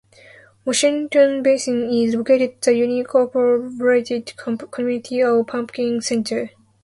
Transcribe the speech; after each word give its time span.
Within 0.65 1.09
Tonto 1.09 1.43
Basin 1.43 1.87
is 1.91 2.15
located 2.15 2.59
the 2.63 2.71
unincorporated 2.71 4.35
community 4.71 5.21
of 5.21 5.45
Punkin 5.45 6.01
Center. 6.01 6.49